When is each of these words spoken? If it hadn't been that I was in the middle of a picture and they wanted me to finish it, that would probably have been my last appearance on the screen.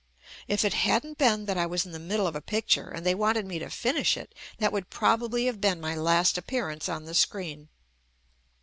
If 0.47 0.65
it 0.65 0.73
hadn't 0.73 1.19
been 1.19 1.45
that 1.45 1.59
I 1.59 1.67
was 1.67 1.85
in 1.85 1.91
the 1.91 1.99
middle 1.99 2.25
of 2.25 2.35
a 2.35 2.41
picture 2.41 2.89
and 2.89 3.05
they 3.05 3.13
wanted 3.13 3.45
me 3.45 3.59
to 3.59 3.69
finish 3.69 4.17
it, 4.17 4.33
that 4.57 4.71
would 4.73 4.89
probably 4.89 5.45
have 5.45 5.61
been 5.61 5.79
my 5.79 5.93
last 5.95 6.39
appearance 6.39 6.89
on 6.89 7.05
the 7.05 7.13
screen. 7.13 7.69